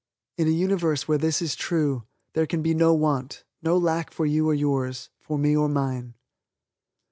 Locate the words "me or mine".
5.37-6.15